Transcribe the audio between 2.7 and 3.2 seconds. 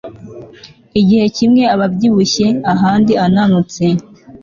ahandi